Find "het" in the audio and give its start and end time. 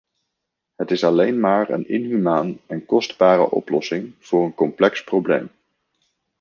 0.75-0.91